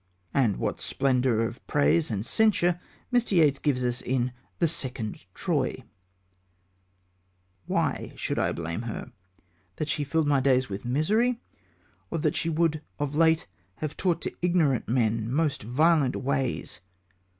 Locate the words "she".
9.89-10.03, 12.35-12.49